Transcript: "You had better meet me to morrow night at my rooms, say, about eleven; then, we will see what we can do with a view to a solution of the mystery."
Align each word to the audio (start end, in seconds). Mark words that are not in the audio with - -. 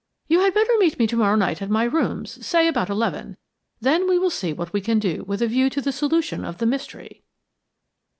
"You 0.27 0.39
had 0.39 0.55
better 0.55 0.73
meet 0.79 0.97
me 0.97 1.05
to 1.05 1.15
morrow 1.15 1.35
night 1.35 1.61
at 1.61 1.69
my 1.69 1.83
rooms, 1.83 2.43
say, 2.43 2.67
about 2.67 2.89
eleven; 2.89 3.37
then, 3.79 4.07
we 4.09 4.17
will 4.17 4.31
see 4.31 4.51
what 4.51 4.73
we 4.73 4.81
can 4.81 4.97
do 4.97 5.23
with 5.27 5.43
a 5.43 5.47
view 5.47 5.69
to 5.69 5.87
a 5.87 5.91
solution 5.91 6.43
of 6.43 6.57
the 6.57 6.65
mystery." 6.65 7.21